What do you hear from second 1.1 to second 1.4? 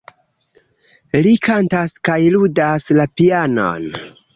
Li